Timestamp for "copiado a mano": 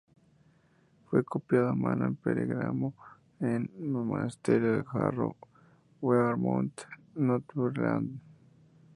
1.23-2.07